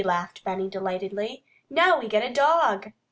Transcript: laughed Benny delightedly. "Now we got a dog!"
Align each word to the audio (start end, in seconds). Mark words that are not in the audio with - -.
laughed 0.03 0.43
Benny 0.43 0.67
delightedly. 0.67 1.43
"Now 1.69 1.99
we 1.99 2.07
got 2.07 2.23
a 2.23 2.33
dog!" 2.33 2.91